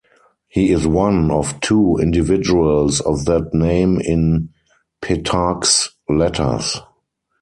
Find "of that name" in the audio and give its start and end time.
3.01-4.01